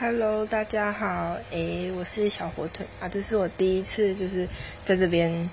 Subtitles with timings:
[0.00, 2.86] Hello，大家好，诶，我是小火腿。
[3.00, 4.48] 啊，这是我第一次就是
[4.84, 5.50] 在这边，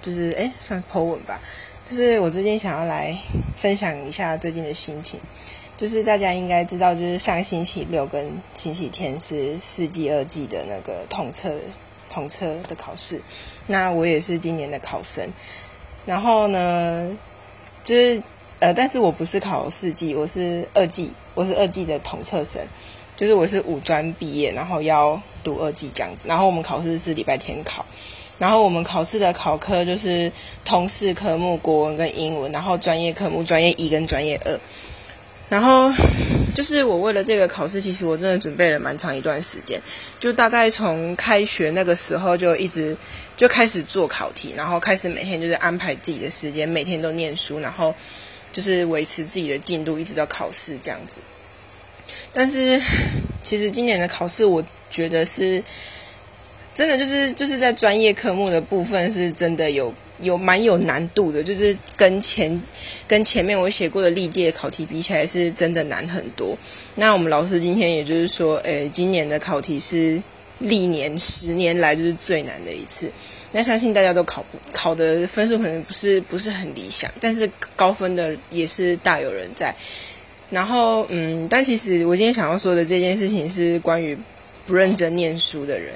[0.00, 1.40] 就是诶，算 po 文吧，
[1.84, 3.12] 就是我最近想要来
[3.56, 5.18] 分享一下最近的心情，
[5.76, 11.52] 就是大家应该知道，就是上星期六跟星期天是四季二季的那个统测
[12.08, 13.20] 统测的考试，
[13.66, 15.28] 那我也是今年的考生，
[16.06, 17.18] 然后呢，
[17.82, 18.22] 就是
[18.60, 22.64] 呃，但是我不是考四季，我是二季，我是二季的统测生。
[23.22, 27.86] 就是我是五专毕业，然后要读二技这样子，然后我们考试是礼拜天考，
[28.36, 30.32] 然后我们考试的考科就是
[30.64, 34.58] 通识科目国文跟英文，然后专业科目专业一跟专业二，
[35.48, 35.92] 然后
[36.52, 39.80] 就是我为了这个考试，其实我真的准备了蛮长一段时间，
[40.18, 42.96] 就大概从开学那个时候就一直
[43.36, 47.94] 就开始做考题，然后开始每天就是安排自己的时间，每天都念书，然后
[48.50, 51.20] 就是维持自己的进度，一直到考试这样子。
[52.32, 52.80] 但是，
[53.42, 55.62] 其实今年的考试，我觉得是
[56.74, 62.62] 真的，就是就是在专业科目的部分，是真的有有蛮有难度的，就是跟前
[63.06, 66.56] 跟前面我写过的历届考题比起来，是真的难很多。
[66.94, 70.18] 那我们老师今天也就是说，诶，今年的考题是
[70.58, 73.10] 历年十年来就是最难的一次。
[73.54, 79.74] 那相信大家都考不考的分数可能不是不是很理想，但是高分的也是大有人在。
[80.52, 84.14] 然后，嗯，但其实我今天想要说的这件事情是关于
[84.66, 85.94] 不认真念书的人。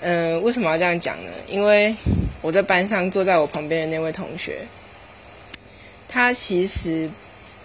[0.00, 1.30] 嗯，为什么要这样讲呢？
[1.46, 1.94] 因为
[2.42, 4.66] 我在班上坐在我旁边的那位同学，
[6.08, 7.08] 他其实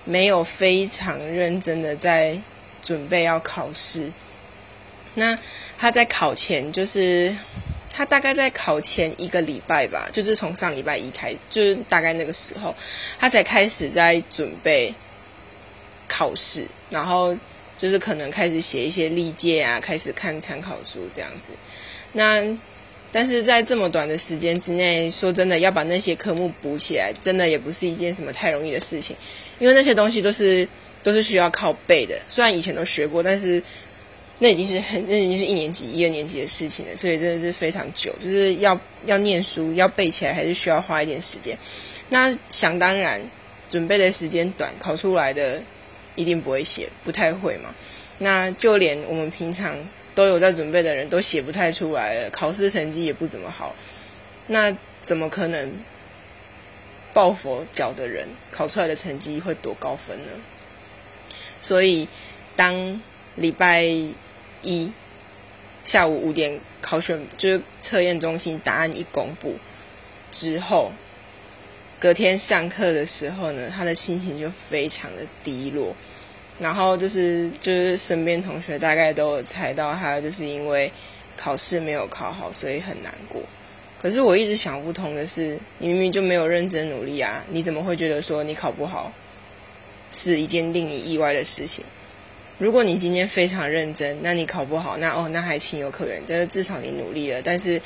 [0.03, 2.37] 没有非常认真的在
[2.83, 4.11] 准备要考试。
[5.15, 5.35] 那
[5.75, 7.35] 他在考前，就是
[7.91, 12.75] 他大概在考前一个礼拜吧，就是从上礼拜一开，就是大概那个时候，
[13.17, 14.93] 他才开始在准备。
[16.15, 17.35] 考试，然后
[17.77, 21.51] 就是可能开始写一些历届啊，开始看参考书这样子。
[22.13, 22.41] 那
[23.11, 29.13] 但是在这么短的时间之内，说真的要把那些科目补起来，真的也不是一件什么太容易的事情，
[29.59, 30.65] 因为那些东西都是
[31.03, 32.17] 都是需要靠背的。
[32.29, 33.61] 虽然以前都学过，但是
[34.39, 41.57] 那已经是很那已经是一年级、一二年级的事情了，所以真的是非常久，就是要要念书要背起来，还是需要花一点时间。
[42.07, 43.21] 那想当然，
[43.67, 45.61] 准备的时间短，考出来的。
[46.15, 47.73] 一定不会写，不太会嘛。
[48.17, 49.77] 那就连我们平常
[50.13, 53.75] 都有在准备的人都写不太出来了，考试成绩也不怎么好。
[54.47, 55.73] 那怎么可能
[57.13, 60.31] 抱佛脚的人考出来的成绩会多高分呢？
[61.61, 62.07] 所以，
[62.55, 63.01] 当
[63.35, 63.83] 礼拜
[64.61, 64.91] 一
[65.83, 69.55] 下午五点考选就是测验中心答案一公布
[70.31, 70.91] 之后，
[72.05, 75.91] 隔天上课的时候呢，他的心情就非常的低落。
[76.59, 80.91] 然后就是就是身边同学大概都有猜到他就是因为
[81.35, 83.41] 考试没有考好，所以很难过。
[83.99, 89.11] 可是我一直想不通的是，你明明就没有认真努力啊，你怎么会觉得说你考不好
[90.11, 91.83] 是一件令你意外的事情？
[92.59, 97.41] 如果你今天非常认真，那你考不好，那哦那还情有可原，就是至少你努力了。
[97.41, 97.81] 但是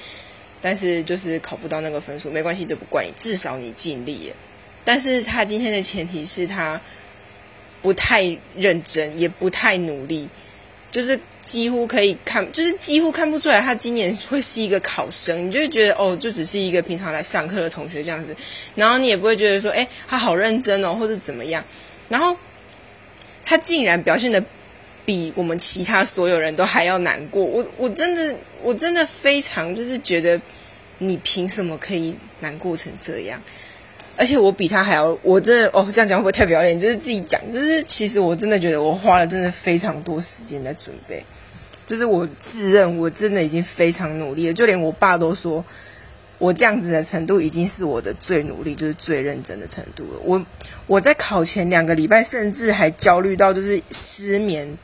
[0.61, 4.35] 但是就是考不到那个分数，没关系，这不怪你，至少你尽力了。
[4.83, 6.79] 但是他今天的前提是他。
[7.81, 10.27] 不太认真，也不太努力，
[10.91, 15.47] 就是几乎可以看， 就是几乎看不出来他今年会是一个考生。
[15.47, 18.35] 你就会觉得哦，就只是一个平常来上课的同学这样子，
[18.75, 21.63] 然后你也不会觉得说，哎，他好认真哦，或者怎么样。
[22.09, 22.35] 然后
[23.45, 24.43] 他竟然表现的
[25.09, 27.43] 比我们其他所有人都还要难过。
[27.43, 30.39] 我我真的我真的非常就是觉得，
[30.99, 33.41] 你凭什么可以难过成这样？
[34.15, 36.79] 而且我比他还要，我真的哦，这样讲会不会太不要脸？
[36.79, 41.25] 就是自己讲，就是其实我真的觉得我花了真的非常多时间在准备，
[41.87, 45.65] 就是我自认我真的已经非常努力了，就连我爸都说，
[46.37, 50.19] 我这样子的程度已经是我的最努力，就是最认真的程度了。
[50.23, 50.45] 我
[50.85, 54.77] 我在考前两个礼拜，甚至还焦虑到就是失眠，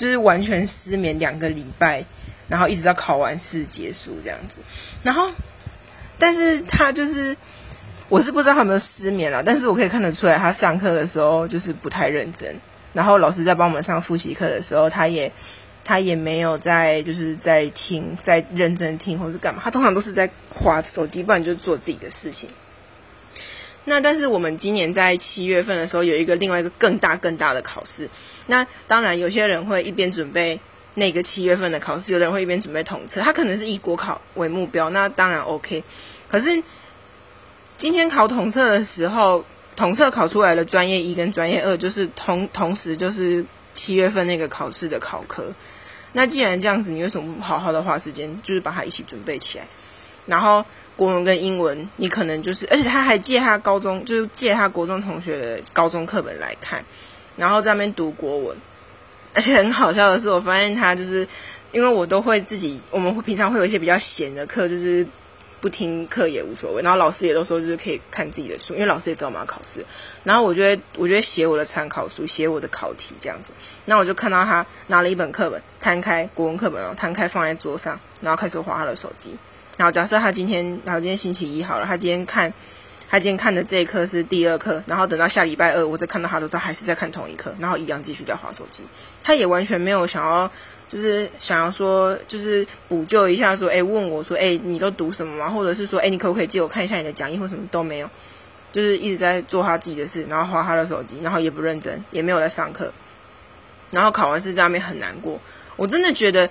[0.00, 2.04] 就是完全失眠两个礼拜，
[2.48, 4.60] 然后一直到考完试结束这样子。
[5.02, 5.30] 然后，
[6.18, 7.36] 但是他就是。
[8.08, 12.52] 我是不知道他有没有失眠了，但是我可以看得出来，他上课的时候就是不太认真。
[12.92, 15.30] 然后老师在帮我们上复习课的时候，他也
[15.84, 19.60] 他也没有在就是在听，在认真听或是干嘛。
[19.62, 22.50] 他通常都是在划手机，不然就做自己的事情。
[23.84, 28.10] 那但是我们今年在七月份的时候有一个另外一个更大更大的考试。
[28.50, 30.60] 那当然有些人会一边准备
[30.92, 33.22] 那个七月份的考试，有的人会一边准备统测。
[33.22, 35.82] 他可能是以国考为目标，那当然 OK。
[36.28, 36.62] 可是。
[37.80, 39.42] 今天考统测的时候，
[39.74, 43.42] 统测考出来的专业一跟专业二，就是同同时就是
[43.72, 45.46] 七月份那个考试的考科。
[46.12, 49.66] 那既然这样子，你为什么不好好的花时间，就是把它一起准备起来？
[50.26, 50.62] 然后
[50.94, 56.84] 国文跟英文，你可能就是，而且他还借他高中，就是借他国中同学的高中课本来看，
[57.36, 58.56] 然后在那边读国文。
[59.34, 61.26] 而且很好笑的是，我发现他就是，
[61.72, 65.06] 因为我都会自己，我们平常会有一些比较闲的课，就是。
[65.62, 69.84] 不听课也无所谓，然后老师也都说就是可以看自己的书，因为老师也知道我们要考试。
[70.24, 73.52] 然后我觉得，我觉得写我的参考书，写我的考题这样子。
[73.84, 79.36] 那我就看到他拿了一本课本，摊开国文课本哦，摊开放在桌上，然后开始划他的手机。
[79.76, 82.50] 然后假设他今天，然后今天星期一好了，他今天看，
[83.10, 88.84] 他今天看的这一课是第二课，然后等到下礼拜二，我再看到他的时候，还是在看同一课，然后一样继续在划手机。
[89.22, 90.50] 他也完全没有想要。
[90.90, 95.48] 就是想要说，就是补救一下，说，哎，问我说，哎，你都读什么吗？
[95.48, 98.10] 或者是说，哎，你可不可以借我看一下你的讲义或什么都没有，
[98.72, 102.92] 就是一直在做他自己的事，然后划他的手机，然后也不认真，也没有在上课，
[103.92, 105.40] 然后考完试在那边很难过。
[105.76, 106.50] 我真的觉得，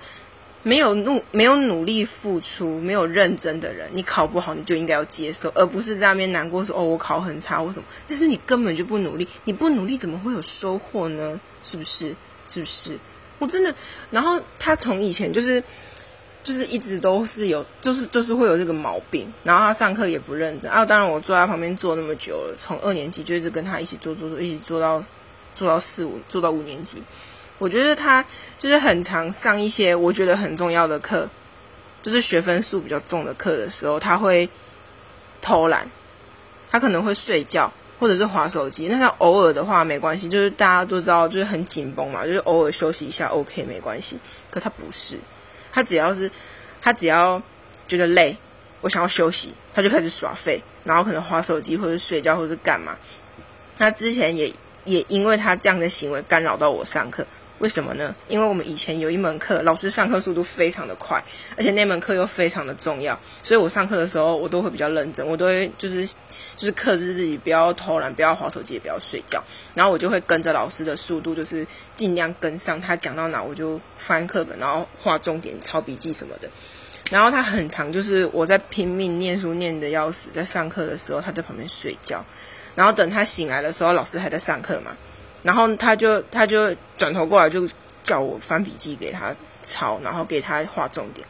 [0.62, 7.84] 没有努没有努力付出，没有认真的人，你考不好你就应该要接受，而不是在那边难过说，哦，我考很差或什么。
[8.06, 11.40] 但是你根本就不努力，你不努力怎么会有收获呢？
[11.62, 12.14] 是不是？
[12.46, 12.98] 是不是？
[13.38, 13.74] 我真的，
[14.10, 15.62] 然后他从以前就是，
[16.42, 19.32] 就是一直都是有，就是就是会有这个毛病。
[19.42, 20.84] 然后他上课也不认真啊。
[20.84, 25.02] 当然我坐在旁边坐那么久了，从二年级就一直跟他一起做做做，一起做到
[25.54, 27.02] 做到四五，做到五年级。
[27.60, 28.24] 我觉得他
[28.58, 31.30] 就是很常上一些我觉得很重要的课，
[32.02, 34.50] 就是学分数比较重的课的时候，他会
[35.40, 35.88] 偷懒，
[36.68, 37.72] 他可能会睡觉。
[38.00, 44.18] 或者是划手机，那他偶尔的话没关系，就是大家都知道，就是很紧绷嘛，就是偶尔休息一下，OK 没关系。
[44.50, 45.18] 可他不是，
[45.70, 46.30] 他只要是，
[46.80, 47.42] 他只要
[47.86, 48.34] 觉得累，
[48.80, 52.96] 我想要休息，他就开始耍废，然后可能划手机或者睡觉或者干嘛。
[53.76, 54.50] 他之前也
[54.86, 57.26] 也因为他这样的行为干扰到我上课。
[57.60, 58.14] 为什么呢？
[58.28, 61.22] 因为我们以前有一门课，老师上课速度非常的快，
[61.56, 66.04] 而且那门课又非常的重要，所以我上课的时候我都会比较认真，我都会就是
[66.56, 76.48] 就是克制自己，不要偷懒，不要划手机，也不要睡觉，然后我就会跟着老师的速度，就是尽量跟上他讲到哪，我就翻课本，然后画重点、抄笔记什么的。
[77.10, 82.24] 然后他很长，就是我在拼命念书念的要死，在上课的时候他在旁边睡觉，
[82.74, 84.96] 然后等他醒来的时候，老师还在上课嘛。
[85.42, 87.68] 然后他就他就转头过来就
[88.02, 91.26] 叫我翻笔记给他抄，然后给他画重点。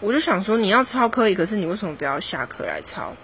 [0.00, 3.16] 我就想说你要抄可以，可是你为什么不要下课来抄？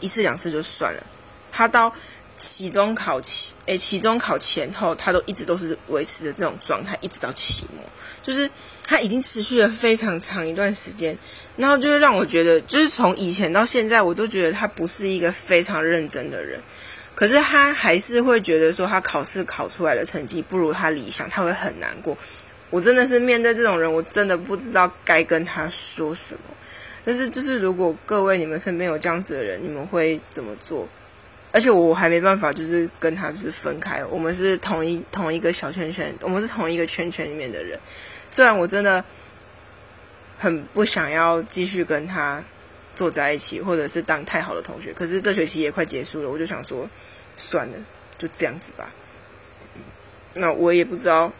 [0.00, 1.02] 一次两次就算了。
[1.50, 1.90] 他到
[2.36, 7.82] 期中考前，诶，期中考前后，他都一直都是维持着这种状态，一直到期末，
[8.22, 8.50] 就是
[8.84, 11.16] 他已经持续了非常长一段时间。
[11.56, 16.60] 然后就是让我觉得，就是从以前到现在，我都觉得他不是一个非常认真的人。
[17.16, 22.16] 可是他还是会觉得说，他考试考出来的成绩不如他理想，他会很难过。
[22.68, 26.40] 我真的是面对这种人，我真的不知道该跟他说什么。
[27.06, 30.86] 但是，就是如果各位你们身边有这样子的人，你们会怎么做？
[31.52, 34.04] 而且我还没办法，就是跟他就是分开。
[34.04, 37.78] 我们是同一同一个小圈圈，我们是同一个圈圈里面的人。
[38.30, 39.02] 虽然我真的
[40.36, 42.44] 很不想要继续跟他。
[42.96, 46.88] 坐在一起，或者是当太好的同学，可是这学期也快结束了，我就想说，
[47.36, 47.74] 算了，
[48.16, 48.90] 就这样子吧。
[50.32, 51.30] 那我也不知道，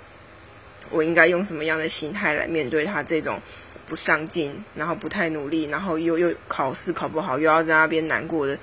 [0.91, 3.41] 我应该用什么样的心态来面对他这种
[3.86, 8.56] 不上进，然后不太努力，然后又又考试考不好，又要在那边难过的，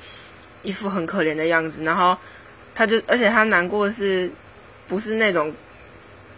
[0.61, 1.83] 一副很可怜的样子。
[1.83, 2.15] 然后
[2.75, 4.31] 他就，而且他难过是
[4.87, 5.53] 不是那种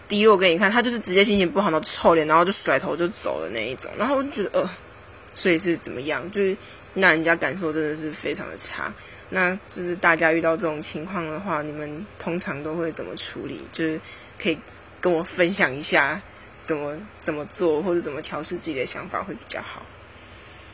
[0.08, 3.92] 低落给你看，他就是直接心情不好，然后臭脸，然后就甩头就走的那一种。
[3.98, 4.70] 然后我就觉得，呃。
[5.36, 6.32] 所以是怎么样？
[6.32, 6.58] 就是
[6.96, 8.92] 那人家感受真的是非常的差。
[9.30, 13.62] 那就是大家遇到这种情况的话，你们通常都会怎么处理？
[13.72, 14.00] 就是
[14.42, 14.58] 可以
[15.02, 16.22] 跟我分享一下
[16.64, 19.86] 怎么怎么做，或者怎么调试自己的想法会比较好。